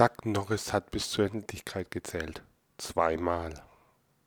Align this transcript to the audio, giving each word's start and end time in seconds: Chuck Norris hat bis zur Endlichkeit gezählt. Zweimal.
Chuck 0.00 0.24
Norris 0.24 0.72
hat 0.72 0.90
bis 0.92 1.10
zur 1.10 1.26
Endlichkeit 1.26 1.90
gezählt. 1.90 2.40
Zweimal. 2.78 3.52